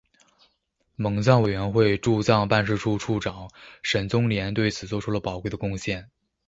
[0.95, 3.51] 蒙藏委员会驻藏办事处处长
[3.83, 6.09] 沈宗濂对此作出了宝贵的贡献。